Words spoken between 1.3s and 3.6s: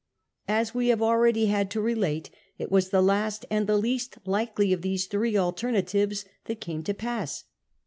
had to relate, it was the last